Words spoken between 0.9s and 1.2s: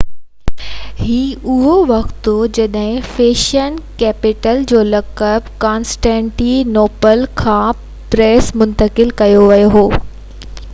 هي